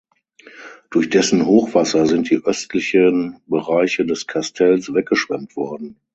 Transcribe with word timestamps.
Durch 0.89 1.11
dessen 1.11 1.45
Hochwasser 1.45 2.07
sind 2.07 2.31
die 2.31 2.37
östlichen 2.43 3.39
Bereiche 3.45 4.03
des 4.03 4.25
Kastells 4.25 4.91
weggeschwemmt 4.95 5.55
worden. 5.55 5.99